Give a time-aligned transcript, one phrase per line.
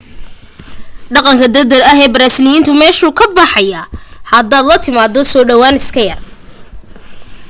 [1.13, 3.91] dhaqanka degdeg ahee beershiyaanku meeshuu ka baxayaa
[4.31, 6.19] hadaad la timaado soo dhawaan iska yar